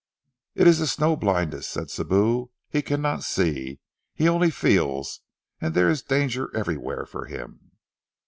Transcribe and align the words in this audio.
"It 0.55 0.65
is 0.65 0.79
the 0.79 0.87
snow 0.87 1.15
blindness," 1.15 1.67
said 1.67 1.89
Sibou. 1.91 2.49
"He 2.71 2.81
cannot 2.81 3.23
see. 3.23 3.79
He 4.15 4.27
only 4.27 4.49
feels, 4.49 5.19
and 5.59 5.75
there 5.75 5.91
is 5.91 6.01
danger 6.01 6.49
everywhere 6.57 7.05
for 7.05 7.25
him." 7.27 7.73